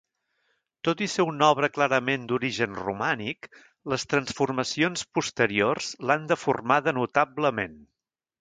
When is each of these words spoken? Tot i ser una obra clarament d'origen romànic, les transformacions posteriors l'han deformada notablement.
Tot 0.87 1.01
i 1.05 1.07
ser 1.15 1.25
una 1.31 1.49
obra 1.55 1.69
clarament 1.73 2.23
d'origen 2.31 2.79
romànic, 2.85 3.45
les 3.95 4.07
transformacions 4.15 5.05
posteriors 5.19 5.95
l'han 6.09 6.29
deformada 6.33 6.99
notablement. 7.03 7.79